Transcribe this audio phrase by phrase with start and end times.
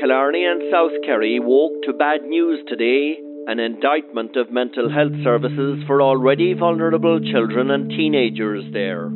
[0.00, 5.84] Killarney and South Kerry woke to bad news today an indictment of mental health services
[5.86, 9.10] for already vulnerable children and teenagers there.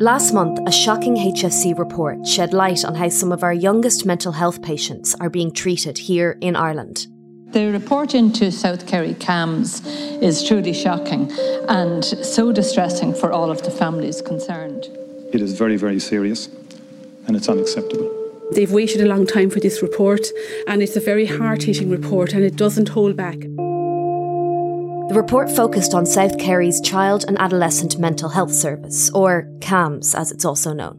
[0.00, 4.32] Last month, a shocking HSE report shed light on how some of our youngest mental
[4.32, 7.06] health patients are being treated here in Ireland.
[7.52, 11.30] The report into South Kerry CAMHS is truly shocking
[11.68, 14.88] and so distressing for all of the families concerned.
[15.32, 16.48] It is very, very serious
[17.28, 18.15] and it's unacceptable.
[18.52, 20.26] They've waited a long time for this report,
[20.68, 23.38] and it's a very hard hitting report and it doesn't hold back.
[25.08, 30.30] The report focused on South Kerry's Child and Adolescent Mental Health Service, or CAMHS as
[30.30, 30.96] it's also known.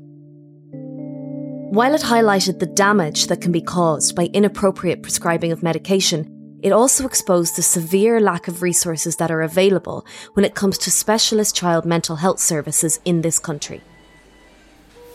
[1.72, 6.72] While it highlighted the damage that can be caused by inappropriate prescribing of medication, it
[6.72, 11.56] also exposed the severe lack of resources that are available when it comes to specialist
[11.56, 13.81] child mental health services in this country.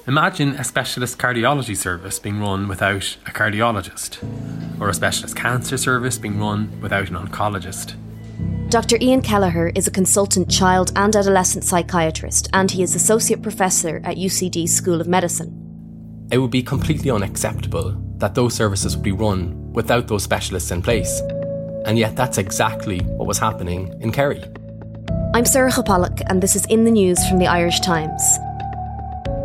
[0.08, 4.18] Imagine a specialist cardiology service being run without a cardiologist,
[4.80, 7.94] or a specialist cancer service being run without an oncologist.
[8.68, 8.96] Dr.
[9.00, 14.16] Ian Kelleher is a consultant child and adolescent psychiatrist, and he is associate professor at
[14.16, 16.26] UCD School of Medicine.
[16.32, 20.82] It would be completely unacceptable that those services would be run without those specialists in
[20.82, 21.20] place.
[21.86, 24.42] And yet, that's exactly what was happening in Kerry.
[25.32, 28.20] I'm Sorcha Pollak, and this is In the News from the Irish Times.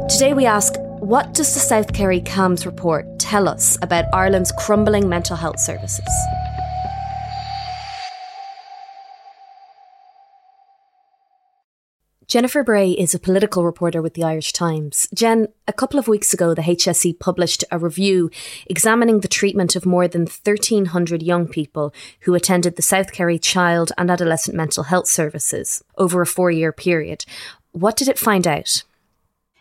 [0.09, 5.09] Today we ask what does the South Kerry CAMHS report tell us about Ireland's crumbling
[5.09, 6.07] mental health services?
[12.25, 15.09] Jennifer Bray is a political reporter with the Irish Times.
[15.13, 18.31] Jen, a couple of weeks ago, the HSE published a review
[18.67, 23.91] examining the treatment of more than 1,300 young people who attended the South Kerry Child
[23.97, 27.25] and Adolescent Mental Health Services over a four year period.
[27.73, 28.83] What did it find out?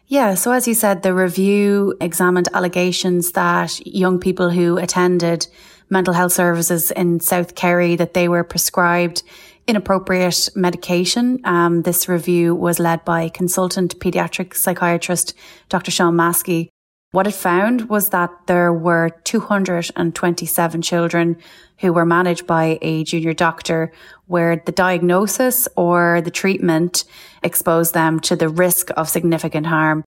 [0.09, 5.49] Yeah, so as you said, the review examined allegations that young people who attended
[5.91, 9.25] mental health services in South Kerry that they were prescribed
[9.67, 11.41] inappropriate medication.
[11.45, 15.35] Um, this review was led by consultant pediatric psychiatrist
[15.69, 15.91] Dr.
[15.91, 16.69] Sean Maskey.
[17.13, 21.37] What it found was that there were 227 children
[21.79, 23.93] who were managed by a junior doctor
[24.27, 27.05] where the diagnosis or the treatment
[27.43, 30.05] exposed them to the risk of significant harm.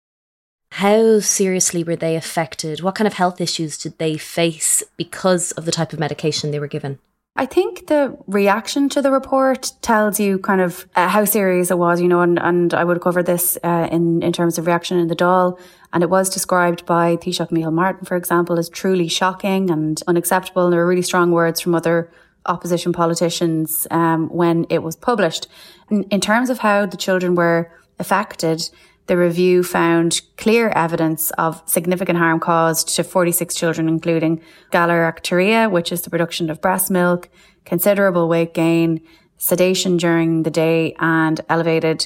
[0.71, 2.81] How seriously were they affected?
[2.81, 6.59] What kind of health issues did they face because of the type of medication they
[6.59, 6.99] were given?
[7.39, 11.77] I think the reaction to the report tells you kind of uh, how serious it
[11.77, 14.99] was, you know, and, and I would cover this uh, in, in terms of reaction
[14.99, 15.57] in the Dáil.
[15.93, 20.65] And it was described by Taoiseach Micheál Martin, for example, as truly shocking and unacceptable.
[20.65, 22.11] And there were really strong words from other
[22.45, 25.47] opposition politicians um, when it was published.
[25.89, 28.69] In, in terms of how the children were affected,
[29.09, 34.39] the review found clear evidence of significant harm caused to 46 children, including
[34.71, 37.27] galactorrhea, which is the production of breast milk,
[37.65, 39.01] considerable weight gain,
[39.37, 42.05] sedation during the day, and elevated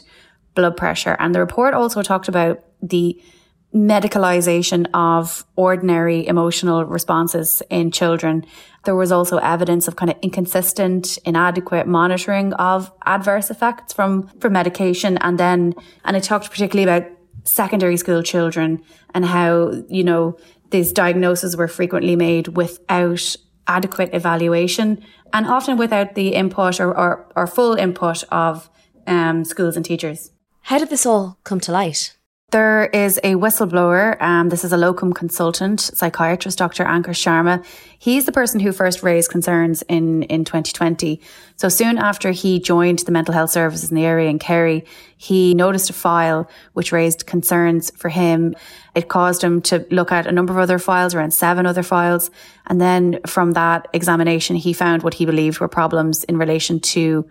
[0.55, 1.17] blood pressure.
[1.19, 3.21] And the report also talked about the
[3.73, 8.45] medicalization of ordinary emotional responses in children.
[8.85, 14.53] There was also evidence of kind of inconsistent, inadequate monitoring of adverse effects from, from
[14.53, 15.17] medication.
[15.17, 15.73] And then,
[16.05, 17.09] and it talked particularly about
[17.45, 18.81] secondary school children
[19.13, 20.37] and how, you know,
[20.69, 23.35] these diagnoses were frequently made without
[23.67, 28.69] adequate evaluation and often without the input or, or, or full input of
[29.07, 30.31] um, schools and teachers.
[30.63, 32.15] How did this all come to light?
[32.53, 34.21] There is a whistleblower.
[34.21, 36.85] Um, this is a locum consultant, psychiatrist, Dr.
[36.85, 37.65] Ankur Sharma.
[37.97, 41.19] He's the person who first raised concerns in, in 2020.
[41.55, 44.85] So soon after he joined the mental health services in the area in Kerry,
[45.17, 48.55] he noticed a file which raised concerns for him.
[48.93, 52.29] It caused him to look at a number of other files, around seven other files.
[52.67, 57.27] And then from that examination, he found what he believed were problems in relation to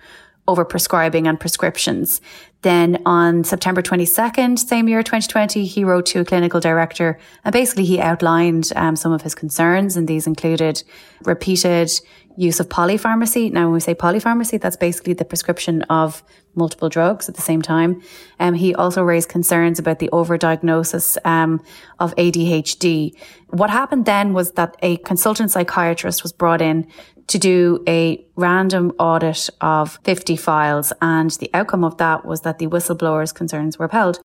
[0.49, 2.21] over prescribing and prescriptions.
[2.63, 7.85] Then on September 22nd, same year, 2020, he wrote to a clinical director and basically
[7.85, 10.83] he outlined um, some of his concerns and these included
[11.25, 11.91] repeated
[12.37, 13.53] use of polypharmacy.
[13.53, 16.23] Now, when we say polypharmacy, that's basically the prescription of
[16.55, 18.03] multiple drugs at the same time.
[18.39, 21.63] Um, he also raised concerns about the overdiagnosis um,
[21.99, 23.17] of ADHD.
[23.49, 26.87] What happened then was that a consultant psychiatrist was brought in
[27.33, 30.93] to do a random audit of 50 files.
[31.01, 34.21] And the outcome of that was that the whistleblower's concerns were upheld.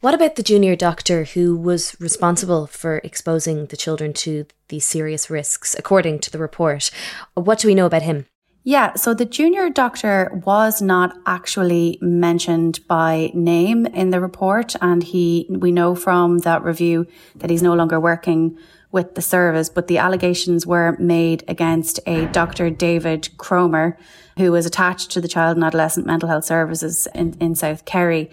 [0.00, 5.28] What about the junior doctor who was responsible for exposing the children to these serious
[5.28, 6.92] risks, according to the report?
[7.34, 8.26] What do we know about him?
[8.62, 15.02] Yeah, so the junior doctor was not actually mentioned by name in the report, and
[15.02, 17.06] he we know from that review
[17.36, 18.56] that he's no longer working
[18.90, 22.70] with the service, but the allegations were made against a Dr.
[22.70, 23.98] David Cromer,
[24.38, 28.30] who was attached to the Child and Adolescent Mental Health Services in, in South Kerry.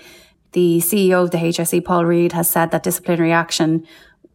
[0.53, 3.85] The CEO of the HSE, Paul Reid, has said that disciplinary action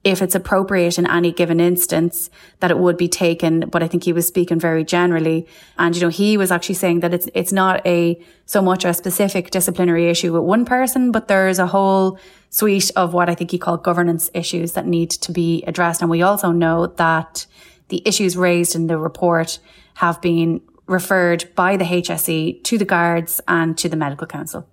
[0.02, 2.30] if it's appropriate in any given instance
[2.60, 5.46] that it would be taken but i think he was speaking very generally
[5.78, 8.94] and you know he was actually saying that it's it's not a so much a
[8.94, 12.18] specific disciplinary issue with one person but there's a whole
[12.50, 16.10] suite of what i think he called governance issues that need to be addressed and
[16.10, 17.46] we also know that
[17.88, 19.58] the issues raised in the report
[19.94, 24.66] have been referred by the HSE to the guards and to the medical council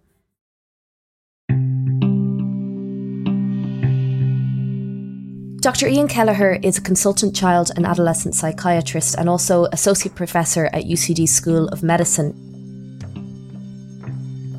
[5.59, 5.87] Dr.
[5.87, 11.27] Ian Kelleher is a consultant child and adolescent psychiatrist and also associate professor at UCD
[11.27, 12.46] School of Medicine.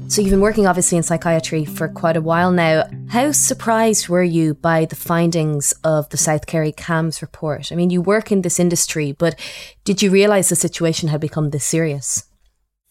[0.09, 2.89] So, you've been working obviously in psychiatry for quite a while now.
[3.11, 7.71] How surprised were you by the findings of the South Kerry CAMHS report?
[7.71, 9.39] I mean, you work in this industry, but
[9.85, 12.25] did you realise the situation had become this serious?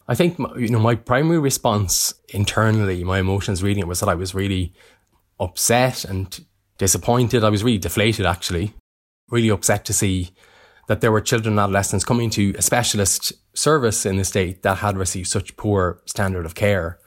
[0.07, 4.15] I think you know my primary response internally, my emotions reading it was that I
[4.15, 4.73] was really
[5.39, 6.45] upset and
[6.77, 7.43] disappointed.
[7.43, 8.75] I was really deflated, actually.
[9.29, 10.29] Really upset to see
[10.87, 14.79] that there were children and adolescents coming to a specialist service in the state that
[14.79, 16.99] had received such poor standard of care.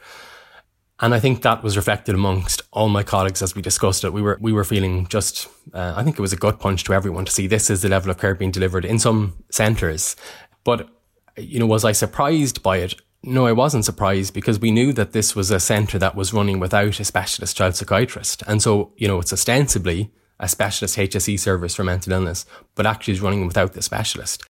[1.03, 4.13] And I think that was reflected amongst all my colleagues as we discussed it.
[4.13, 6.93] We were we were feeling just, uh, I think it was a gut punch to
[6.93, 10.15] everyone to see this is the level of care being delivered in some centres.
[10.63, 10.91] But
[11.39, 12.95] you know, was I surprised by it?
[13.23, 16.59] No, I wasn't surprised because we knew that this was a centre that was running
[16.59, 18.43] without a specialist child psychiatrist.
[18.47, 23.15] And so, you know, it's ostensibly a specialist HSE service for mental illness, but actually
[23.15, 24.43] is running without the specialist.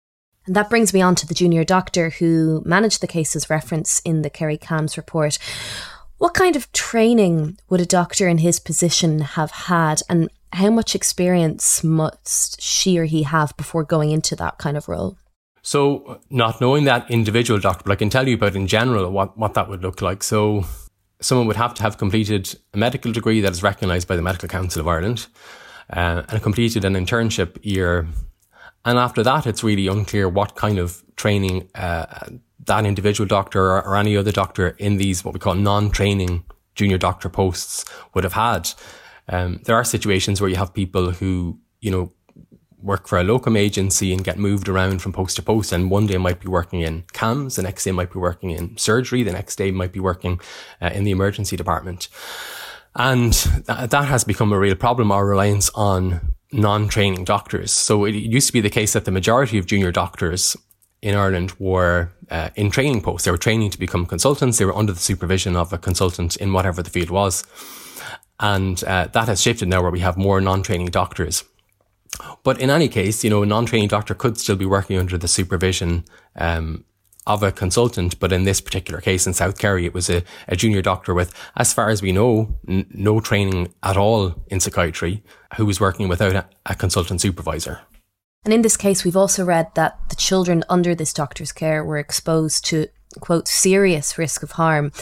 [0.46, 4.22] And that brings me on to the junior doctor who managed the cases referenced in
[4.22, 5.38] the Kerry CAMHS report.
[6.18, 10.94] What kind of training would a doctor in his position have had, and how much
[10.94, 15.16] experience must she or he have before going into that kind of role?
[15.62, 19.36] So, not knowing that individual doctor, but I can tell you about in general what,
[19.36, 20.22] what that would look like.
[20.22, 20.64] So,
[21.20, 24.48] someone would have to have completed a medical degree that is recognised by the Medical
[24.48, 25.26] Council of Ireland
[25.92, 28.06] uh, and completed an internship year.
[28.84, 32.28] And after that, it's really unclear what kind of training uh,
[32.66, 36.44] that individual doctor or, or any other doctor in these what we call non-training
[36.74, 37.84] junior doctor posts
[38.14, 38.70] would have had.
[39.28, 42.12] Um, there are situations where you have people who, you know,
[42.82, 45.72] work for a locum agency and get moved around from post to post.
[45.72, 48.76] And one day might be working in CAMHS, the next day might be working in
[48.76, 50.40] surgery, the next day might be working
[50.80, 52.08] uh, in the emergency department.
[52.94, 57.70] And th- that has become a real problem, our reliance on non-training doctors.
[57.70, 60.56] So it used to be the case that the majority of junior doctors
[61.00, 63.24] in Ireland were uh, in training posts.
[63.24, 64.58] They were training to become consultants.
[64.58, 67.44] They were under the supervision of a consultant in whatever the field was.
[68.40, 71.44] And uh, that has shifted now where we have more non-training doctors
[72.42, 75.28] but in any case, you know, a non-training doctor could still be working under the
[75.28, 76.04] supervision
[76.36, 76.84] um,
[77.26, 78.18] of a consultant.
[78.18, 81.34] But in this particular case in South Kerry, it was a, a junior doctor with,
[81.56, 85.22] as far as we know, n- no training at all in psychiatry,
[85.56, 87.80] who was working without a, a consultant supervisor.
[88.44, 91.98] And in this case, we've also read that the children under this doctor's care were
[91.98, 92.86] exposed to
[93.18, 94.92] quote serious risk of harm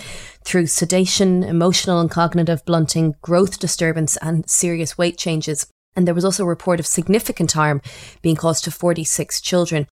[0.45, 5.67] through sedation, emotional and cognitive blunting, growth disturbance, and serious weight changes
[5.99, 7.83] and there was also a report of significant harm
[8.23, 9.89] being caused to 46 children.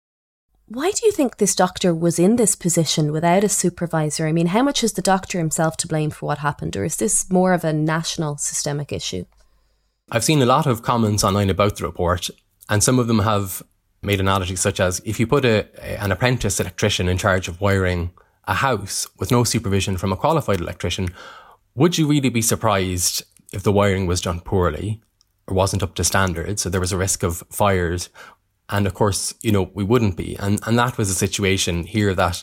[0.67, 4.27] Why do you think this doctor was in this position without a supervisor?
[4.27, 6.97] I mean, how much is the doctor himself to blame for what happened, or is
[6.97, 9.27] this more of a national systemic issue?
[10.11, 12.31] I've seen a lot of comments online about the report,
[12.71, 13.63] and some of them have
[14.01, 15.69] made analogies such as if you put a,
[16.03, 18.13] an apprentice electrician in charge of wiring
[18.47, 21.11] a house with no supervision from a qualified electrician,
[21.75, 25.03] would you really be surprised if the wiring was done poorly
[25.47, 26.59] or wasn't up to standard?
[26.59, 28.09] So there was a risk of fires.
[28.69, 30.37] And of course, you know, we wouldn't be.
[30.37, 32.43] And, and that was a situation here that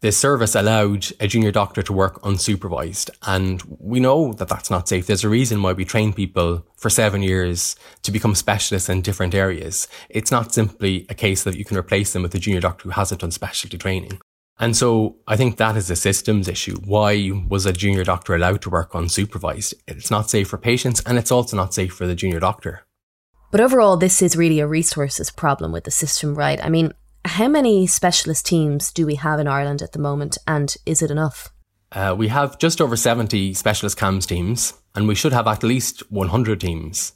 [0.00, 3.10] the service allowed a junior doctor to work unsupervised.
[3.26, 5.06] And we know that that's not safe.
[5.06, 9.34] There's a reason why we train people for seven years to become specialists in different
[9.34, 9.88] areas.
[10.08, 12.90] It's not simply a case that you can replace them with a junior doctor who
[12.90, 14.20] hasn't done specialty training.
[14.58, 16.76] And so I think that is a systems issue.
[16.84, 19.74] Why was a junior doctor allowed to work unsupervised?
[19.86, 22.86] It's not safe for patients and it's also not safe for the junior doctor.
[23.50, 26.62] But overall, this is really a resources problem with the system, right?
[26.64, 26.92] I mean,
[27.24, 31.10] how many specialist teams do we have in Ireland at the moment, and is it
[31.10, 31.52] enough?
[31.92, 36.10] Uh, we have just over 70 specialist CAMHS teams, and we should have at least
[36.12, 37.14] 100 teams.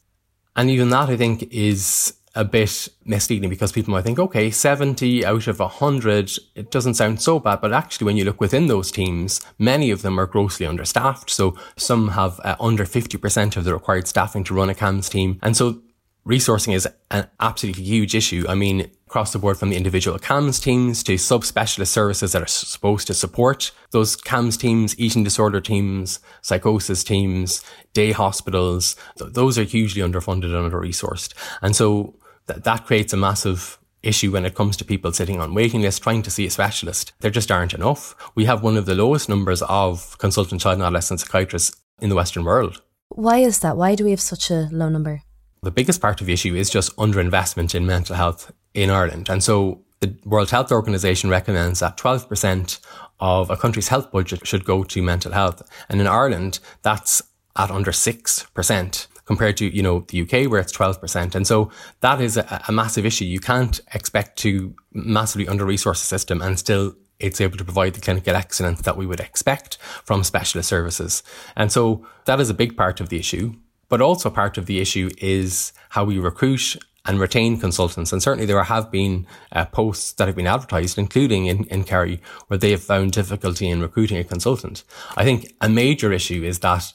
[0.57, 5.25] And even that, I think, is a bit misleading because people might think, okay, 70
[5.25, 7.61] out of 100, it doesn't sound so bad.
[7.61, 11.31] But actually, when you look within those teams, many of them are grossly understaffed.
[11.31, 15.39] So some have uh, under 50% of the required staffing to run a CAMHS team.
[15.43, 15.81] And so
[16.27, 18.45] resourcing is an absolutely huge issue.
[18.49, 22.47] I mean, across the board from the individual CAMHS teams to subspecialist services that are
[22.47, 27.63] supposed to support those CAMHS teams, eating disorder teams, psychosis teams,
[27.93, 28.97] day hospitals.
[29.17, 31.35] Those are hugely underfunded and under resourced.
[31.63, 32.17] And so
[32.49, 36.01] th- that creates a massive issue when it comes to people sitting on waiting lists
[36.01, 37.13] trying to see a specialist.
[37.21, 38.15] There just aren't enough.
[38.35, 42.17] We have one of the lowest numbers of consultant child and adolescent psychiatrists in the
[42.17, 42.83] Western world.
[43.11, 43.77] Why is that?
[43.77, 45.23] Why do we have such a low number?
[45.65, 49.29] The biggest part of the issue is just underinvestment in mental health in Ireland.
[49.29, 52.81] And so the World Health Organization recommends that 12%
[53.21, 55.63] of a country's health budget should go to mental health.
[55.89, 57.23] And in Ireland, that's
[57.57, 61.35] at under 6% compared to, you know, the UK where it's 12%.
[61.35, 63.25] And so that is a, a massive issue.
[63.25, 68.01] You can't expect to massively under-resource a system and still it's able to provide the
[68.01, 71.23] clinical excellence that we would expect from specialist services.
[71.57, 73.55] And so that is a big part of the issue.
[73.89, 76.77] But also part of the issue is how we recruit
[77.07, 78.13] and retain consultants.
[78.13, 82.21] And certainly there have been uh, posts that have been advertised, including in, in Kerry,
[82.47, 84.85] where they have found difficulty in recruiting a consultant.
[85.17, 86.93] I think a major issue is that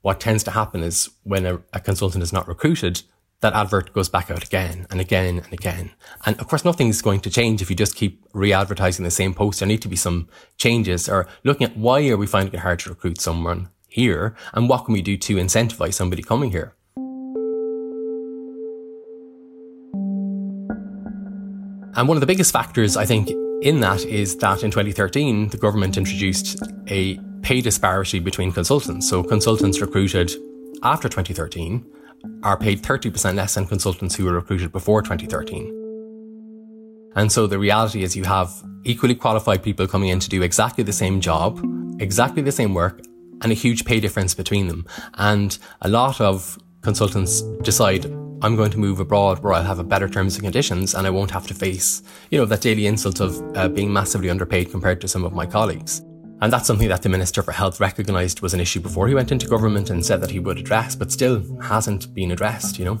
[0.00, 3.02] what tends to happen is when a, a consultant is not recruited,
[3.40, 5.90] that advert goes back out again and again and again.
[6.26, 9.60] And of course, nothing's going to change if you just keep re-advertising the same post.
[9.60, 12.80] There need to be some changes or looking at why are we finding it hard
[12.80, 16.74] to recruit someone here and what can we do to incentivize somebody coming here?
[21.94, 23.30] And one of the biggest factors, I think,
[23.62, 29.08] in that is that in 2013, the government introduced a pay disparity between consultants.
[29.08, 30.32] So consultants recruited
[30.82, 31.84] after 2013
[32.42, 35.78] are paid 30% less than consultants who were recruited before 2013.
[37.14, 38.50] And so the reality is you have
[38.84, 41.62] equally qualified people coming in to do exactly the same job,
[42.00, 43.02] exactly the same work,
[43.42, 44.86] and a huge pay difference between them.
[45.14, 48.06] And a lot of consultants decide,
[48.42, 51.10] I'm going to move abroad where I'll have a better terms and conditions and I
[51.10, 55.00] won't have to face, you know, that daily insult of uh, being massively underpaid compared
[55.02, 56.02] to some of my colleagues.
[56.40, 59.30] And that's something that the Minister for Health recognised was an issue before he went
[59.30, 63.00] into government and said that he would address, but still hasn't been addressed, you know.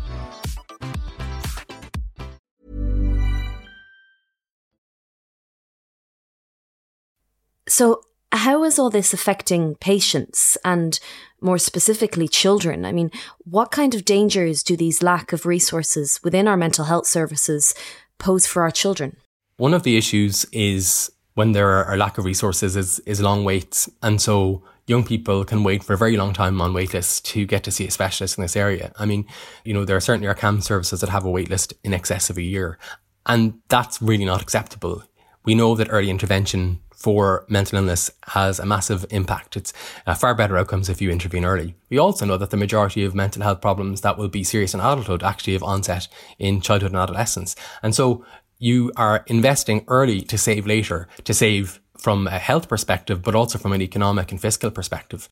[7.71, 8.01] So,
[8.33, 10.99] how is all this affecting patients and
[11.39, 12.83] more specifically children?
[12.83, 13.11] I mean,
[13.45, 17.73] what kind of dangers do these lack of resources within our mental health services
[18.17, 19.15] pose for our children?
[19.55, 23.89] One of the issues is when there are lack of resources is, is long waits.
[24.03, 27.63] And so young people can wait for a very long time on waitlists to get
[27.63, 28.91] to see a specialist in this area.
[28.99, 29.25] I mean,
[29.63, 32.37] you know, there are certainly our CAM services that have a waitlist in excess of
[32.37, 32.77] a year.
[33.25, 35.03] And that's really not acceptable.
[35.45, 39.57] We know that early intervention for mental illness has a massive impact.
[39.57, 39.73] It's
[40.05, 41.75] uh, far better outcomes if you intervene early.
[41.89, 44.79] We also know that the majority of mental health problems that will be serious in
[44.79, 47.55] adulthood actually have onset in childhood and adolescence.
[47.81, 48.23] And so
[48.59, 53.57] you are investing early to save later, to save from a health perspective, but also
[53.57, 55.27] from an economic and fiscal perspective.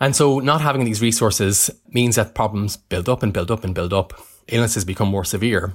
[0.00, 3.74] And so not having these resources means that problems build up and build up and
[3.74, 4.12] build up.
[4.48, 5.74] Illnesses become more severe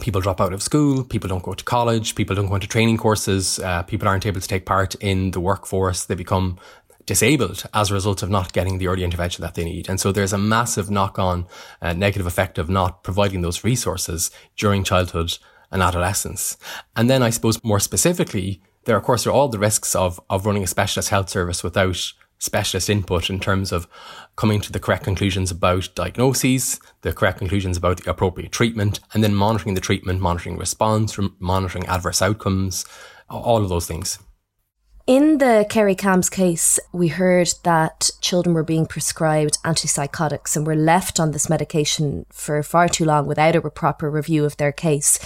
[0.00, 2.96] people drop out of school, people don't go to college, people don't go into training
[2.96, 6.58] courses, uh, people aren't able to take part in the workforce, they become
[7.06, 9.88] disabled as a result of not getting the early intervention that they need.
[9.88, 11.46] And so there's a massive knock on
[11.82, 15.36] uh, negative effect of not providing those resources during childhood
[15.72, 16.56] and adolescence.
[16.94, 20.46] And then I suppose more specifically, there of course are all the risks of, of
[20.46, 23.86] running a specialist health service without specialist input in terms of
[24.34, 29.22] coming to the correct conclusions about diagnoses, the correct conclusions about the appropriate treatment, and
[29.22, 32.84] then monitoring the treatment, monitoring response, monitoring adverse outcomes,
[33.28, 34.18] all of those things.
[35.06, 40.76] In the Kerry CAMHS case, we heard that children were being prescribed antipsychotics and were
[40.76, 45.18] left on this medication for far too long without a proper review of their case.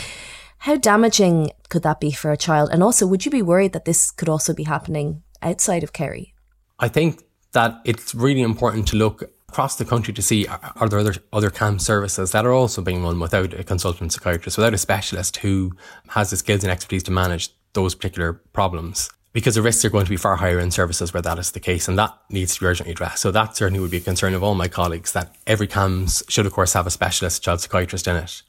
[0.58, 2.70] How damaging could that be for a child?
[2.72, 6.33] And also, would you be worried that this could also be happening outside of Kerry?
[6.84, 10.86] I think that it's really important to look across the country to see uh, are
[10.86, 14.74] there other, other CAM services that are also being run without a consultant psychiatrist, without
[14.74, 15.72] a specialist who
[16.08, 19.08] has the skills and expertise to manage those particular problems.
[19.32, 21.58] Because the risks are going to be far higher in services where that is the
[21.58, 23.22] case, and that needs to be urgently addressed.
[23.22, 26.44] So that certainly would be a concern of all my colleagues that every CAMHS should,
[26.44, 28.42] of course, have a specialist child psychiatrist in it.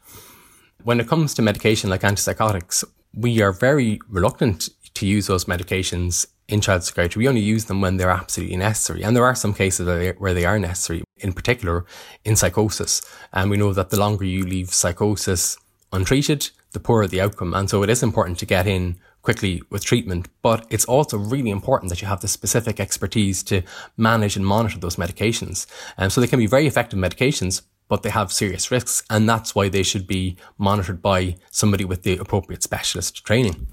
[0.84, 2.84] When it comes to medication like antipsychotics,
[3.14, 7.22] we are very reluctant to use those medications in child psychiatry.
[7.22, 9.04] We only use them when they're absolutely necessary.
[9.04, 11.86] And there are some cases where they, where they are necessary, in particular
[12.24, 13.02] in psychosis.
[13.34, 15.58] And we know that the longer you leave psychosis
[15.92, 17.54] untreated, the poorer the outcome.
[17.54, 21.50] And so it is important to get in quickly with treatment, but it's also really
[21.50, 23.64] important that you have the specific expertise to
[23.98, 25.66] manage and monitor those medications.
[25.98, 29.04] And so they can be very effective medications, but they have serious risks.
[29.10, 33.68] And that's why they should be monitored by somebody with the appropriate specialist training.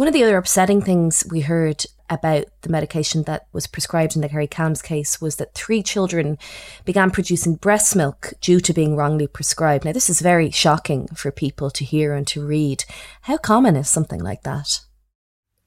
[0.00, 4.22] One of the other upsetting things we heard about the medication that was prescribed in
[4.22, 6.38] the Kerry CAMHS case was that three children
[6.86, 9.84] began producing breast milk due to being wrongly prescribed.
[9.84, 12.86] Now, this is very shocking for people to hear and to read.
[13.20, 14.80] How common is something like that?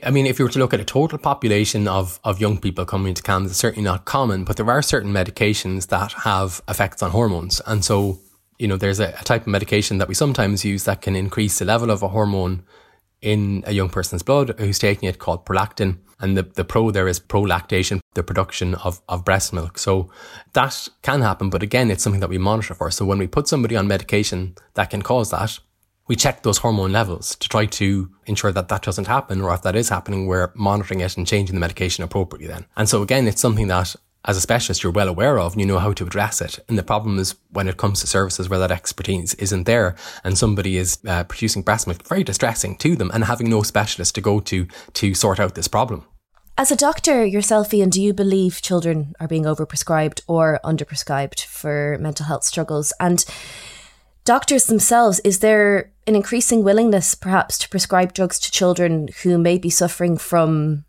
[0.03, 2.85] I mean, if you were to look at a total population of, of young people
[2.85, 7.03] coming into CAMHS, it's certainly not common, but there are certain medications that have effects
[7.03, 7.61] on hormones.
[7.67, 8.17] And so,
[8.57, 11.59] you know, there's a, a type of medication that we sometimes use that can increase
[11.59, 12.63] the level of a hormone
[13.23, 15.97] in a young person's blood who's taking it called prolactin.
[16.19, 19.77] And the, the pro there is prolactation, the production of, of breast milk.
[19.77, 20.09] So
[20.53, 22.91] that can happen, but again, it's something that we monitor for.
[22.91, 25.59] So when we put somebody on medication that can cause that,
[26.07, 29.61] we check those hormone levels to try to ensure that that doesn't happen, or if
[29.61, 32.65] that is happening, we're monitoring it and changing the medication appropriately then.
[32.75, 35.67] And so again, it's something that as a specialist, you're well aware of and you
[35.67, 36.59] know how to address it.
[36.69, 40.37] And the problem is when it comes to services where that expertise isn't there and
[40.37, 44.21] somebody is uh, producing breast milk, very distressing to them and having no specialist to
[44.21, 46.05] go to to sort out this problem.
[46.57, 51.97] As a doctor yourself, Ian, do you believe children are being overprescribed or underprescribed for
[51.99, 52.93] mental health struggles?
[52.99, 53.25] And
[54.23, 59.57] doctors themselves, is there an increasing willingness perhaps to prescribe drugs to children who may
[59.57, 60.85] be suffering from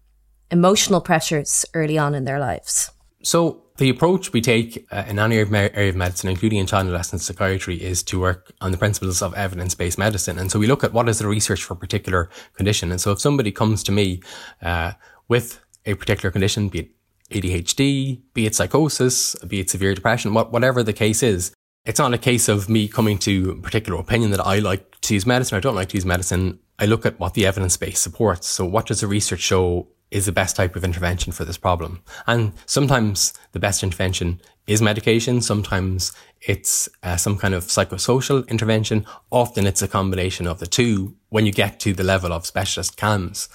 [0.51, 2.90] emotional pressures early on in their lives?
[3.25, 6.91] So the approach we take uh, in any area of medicine, including in child and
[6.91, 10.39] adolescent psychiatry, is to work on the principles of evidence-based medicine.
[10.39, 12.93] And so we look at what is the research for a particular condition.
[12.93, 14.21] And so if somebody comes to me
[14.63, 14.93] uh,
[15.27, 16.91] with a particular condition, be it
[17.31, 21.53] ADHD, be it psychosis, be it severe depression, what, whatever the case is,
[21.87, 25.15] it's not a case of me coming to a particular opinion that I like to
[25.15, 26.59] use medicine or I don't like to use medicine.
[26.79, 28.49] I look at what the evidence base supports.
[28.49, 32.00] So what does the research show is the best type of intervention for this problem.
[32.29, 35.42] And sometimes the best intervention is medication.
[35.42, 39.07] Sometimes it's uh, some kind of psychosocial intervention.
[39.33, 42.96] Often it's a combination of the two when you get to the level of specialist
[42.96, 43.48] CAMHS.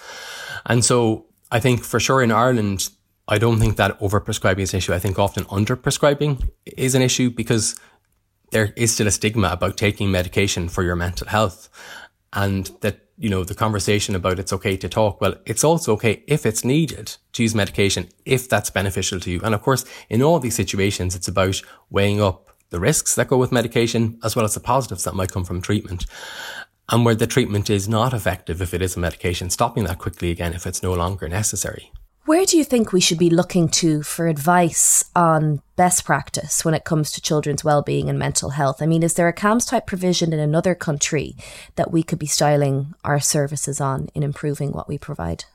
[0.66, 2.90] And so I think for sure in Ireland,
[3.30, 4.94] I don't think that overprescribing is an issue.
[4.94, 7.80] I think often underprescribing is an issue because
[8.52, 11.70] there is still a stigma about taking medication for your mental health
[12.34, 15.20] and that you know, the conversation about it's okay to talk.
[15.20, 19.42] Well, it's also okay if it's needed to use medication, if that's beneficial to you.
[19.44, 23.38] And of course, in all these situations, it's about weighing up the risks that go
[23.38, 26.06] with medication as well as the positives that might come from treatment.
[26.88, 30.32] And where the treatment is not effective, if it is a medication, stopping that quickly
[30.32, 31.92] again if it's no longer necessary.
[32.30, 36.76] Where do you think we should be looking to for advice on best practice when
[36.76, 38.84] it comes to children's well-being and mental health?
[38.84, 41.36] I mean, is there a CAMHS type provision in another country
[41.74, 45.46] that we could be styling our services on in improving what we provide?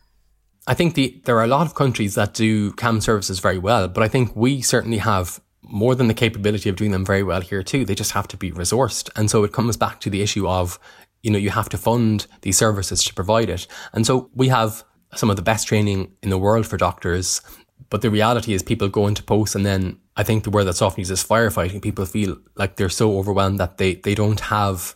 [0.66, 3.86] I think the, there are a lot of countries that do CAM services very well,
[3.86, 7.40] but I think we certainly have more than the capability of doing them very well
[7.40, 7.84] here too.
[7.84, 9.10] They just have to be resourced.
[9.14, 10.80] And so it comes back to the issue of,
[11.22, 13.68] you know, you have to fund these services to provide it.
[13.92, 14.82] And so we have
[15.18, 17.40] some of the best training in the world for doctors.
[17.90, 20.82] But the reality is people go into posts and then I think the word that's
[20.82, 21.82] often used is firefighting.
[21.82, 24.94] People feel like they're so overwhelmed that they, they don't have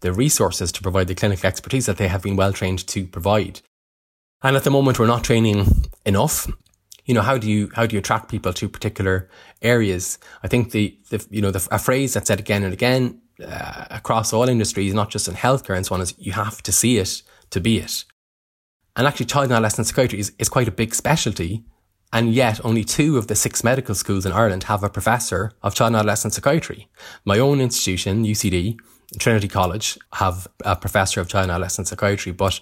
[0.00, 3.60] the resources to provide the clinical expertise that they have been well trained to provide.
[4.42, 5.66] And at the moment, we're not training
[6.04, 6.46] enough.
[7.06, 9.28] You know, how do you, how do you attract people to particular
[9.62, 10.18] areas?
[10.42, 13.86] I think the, the you know, the, a phrase that's said again and again uh,
[13.90, 16.98] across all industries, not just in healthcare and so on, is you have to see
[16.98, 18.04] it to be it.
[18.98, 21.62] And actually, child and adolescent psychiatry is, is quite a big specialty.
[22.12, 25.74] And yet, only two of the six medical schools in Ireland have a professor of
[25.74, 26.88] child and adolescent psychiatry.
[27.24, 28.76] My own institution, UCD,
[29.20, 32.58] Trinity College, have a professor of child and adolescent psychiatry, but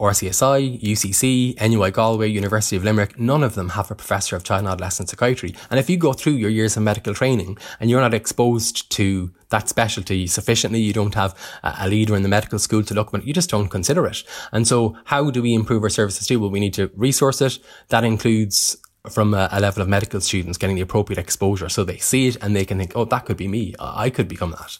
[0.00, 4.60] RCSI, UCC, NUI Galway, University of Limerick, none of them have a professor of child
[4.60, 5.54] and adolescent psychiatry.
[5.70, 9.32] And if you go through your years of medical training and you're not exposed to
[9.50, 13.26] that specialty sufficiently, you don't have a leader in the medical school to look at,
[13.26, 14.24] you just don't consider it.
[14.50, 16.40] And so how do we improve our services too?
[16.40, 17.58] Well, we need to resource it.
[17.88, 18.76] That includes
[19.10, 22.36] from a, a, level of medical students getting the appropriate exposure so they see it
[22.40, 23.74] and they can think, oh, that could be me.
[23.78, 24.78] I could become that.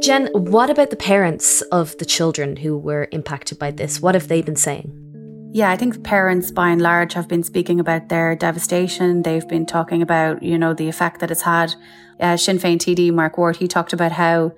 [0.00, 4.00] Jen, what about the parents of the children who were impacted by this?
[4.00, 4.96] What have they been saying?
[5.52, 9.22] Yeah, I think parents by and large have been speaking about their devastation.
[9.22, 11.74] They've been talking about, you know, the effect that it's had.
[12.18, 14.52] Uh, Sinn Féin TD Mark Ward, he talked about how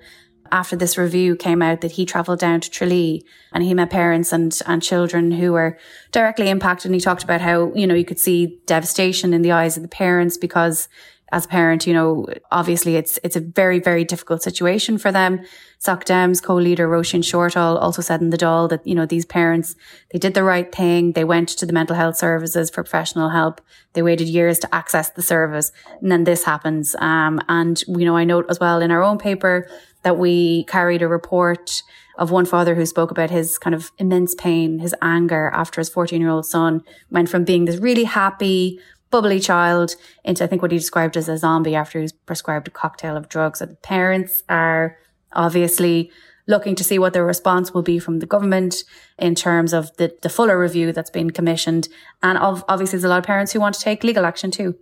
[0.53, 4.31] after this review came out that he travelled down to Tralee and he met parents
[4.31, 5.77] and, and children who were
[6.11, 6.85] directly impacted.
[6.85, 9.83] And he talked about how, you know, you could see devastation in the eyes of
[9.83, 10.87] the parents because
[11.33, 15.41] as a parent, you know, obviously it's it's a very, very difficult situation for them.
[15.79, 19.75] Soc Dem's co-leader Roisin Shortall also said in the Dáil that, you know, these parents,
[20.11, 21.13] they did the right thing.
[21.13, 23.59] They went to the mental health services for professional help.
[23.93, 25.71] They waited years to access the service.
[26.01, 26.95] And then this happens.
[26.99, 29.67] Um, and, you know, I note as well in our own paper
[30.03, 31.81] that we carried a report
[32.17, 35.89] of one father who spoke about his kind of immense pain, his anger after his
[35.89, 38.79] 14 year old son went from being this really happy,
[39.13, 42.67] bubbly child into, I think, what he described as a zombie after he was prescribed
[42.67, 43.59] a cocktail of drugs.
[43.59, 44.97] So the parents are
[45.33, 46.11] obviously
[46.47, 48.83] looking to see what their response will be from the government
[49.19, 51.89] in terms of the, the fuller review that's been commissioned.
[52.23, 54.75] And obviously, there's a lot of parents who want to take legal action too.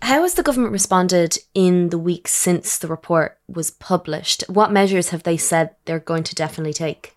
[0.00, 4.44] How has the government responded in the weeks since the report was published?
[4.48, 7.16] What measures have they said they're going to definitely take?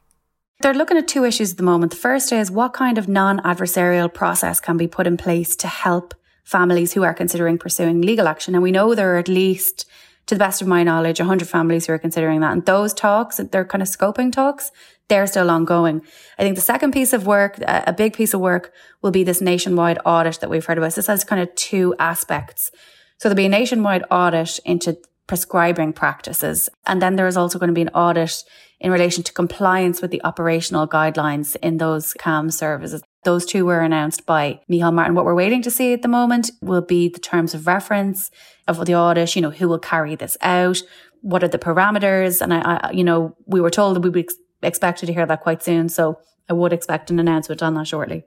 [0.60, 1.92] They're looking at two issues at the moment.
[1.92, 5.68] The first is what kind of non adversarial process can be put in place to
[5.68, 8.56] help families who are considering pursuing legal action.
[8.56, 9.86] And we know there are at least,
[10.26, 12.54] to the best of my knowledge, 100 families who are considering that.
[12.54, 14.72] And those talks, they're kind of scoping talks,
[15.10, 16.02] they're still ongoing.
[16.40, 19.42] I think the second piece of work, a big piece of work, will be this
[19.42, 20.96] nationwide audit that we've heard about.
[20.96, 22.72] This has kind of two aspects.
[23.20, 26.70] So there'll be a nationwide audit into prescribing practices.
[26.86, 28.44] And then there is also going to be an audit
[28.80, 33.02] in relation to compliance with the operational guidelines in those CAM services.
[33.24, 35.16] Those two were announced by Micheál Martin.
[35.16, 38.32] What we're waiting to see at the moment will be the terms of reference
[38.68, 40.82] of the audit, you know, who will carry this out,
[41.22, 42.42] what are the parameters.
[42.42, 45.26] And I, I you know, we were told that we would ex- expected to hear
[45.26, 45.90] that quite soon.
[45.90, 48.24] So I would expect an announcement on that shortly.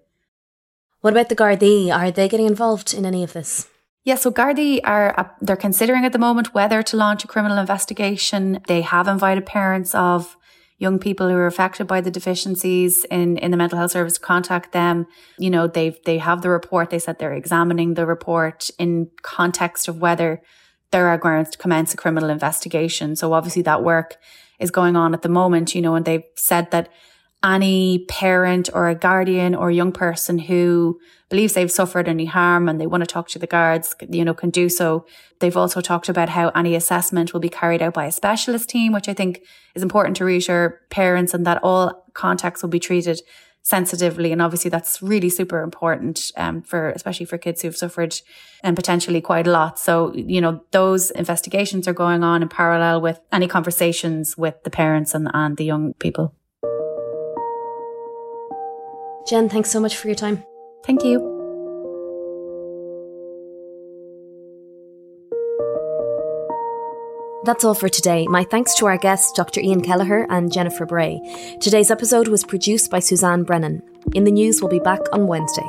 [1.00, 1.94] What about the Gardaí?
[1.94, 3.68] Are they getting involved in any of this?
[4.04, 7.58] Yeah, so Gardaí are uh, they're considering at the moment whether to launch a criminal
[7.58, 8.60] investigation.
[8.66, 10.36] They have invited parents of
[10.78, 14.20] young people who are affected by the deficiencies in, in the mental health service to
[14.20, 15.06] contact them.
[15.38, 16.88] You know, they've, they have the report.
[16.88, 20.40] They said they're examining the report in context of whether
[20.90, 23.14] there are grounds to commence a criminal investigation.
[23.14, 24.16] So obviously that work
[24.58, 26.88] is going on at the moment, you know, and they've said that
[27.42, 31.00] any parent or a guardian or a young person who
[31.31, 34.35] believes they've suffered any harm and they want to talk to the guards, you know,
[34.35, 35.07] can do so.
[35.38, 38.92] They've also talked about how any assessment will be carried out by a specialist team,
[38.92, 39.42] which I think
[39.74, 43.22] is important to reassure parents and that all contacts will be treated
[43.62, 44.33] sensitively.
[44.33, 48.20] And obviously that's really super important, um, for, especially for kids who've suffered
[48.62, 49.79] and potentially quite a lot.
[49.79, 54.70] So, you know, those investigations are going on in parallel with any conversations with the
[54.70, 56.35] parents and, and the young people.
[59.30, 60.42] Jen, thanks so much for your time.
[60.84, 61.20] Thank you.
[67.44, 68.26] That's all for today.
[68.26, 69.60] My thanks to our guests, Dr.
[69.60, 71.20] Ian Kelleher and Jennifer Bray.
[71.60, 73.82] Today's episode was produced by Suzanne Brennan.
[74.14, 75.68] In the News we will be back on Wednesday.